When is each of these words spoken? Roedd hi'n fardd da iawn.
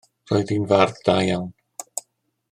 Roedd 0.29 0.51
hi'n 0.53 0.63
fardd 0.71 1.03
da 1.09 1.17
iawn. 1.27 1.47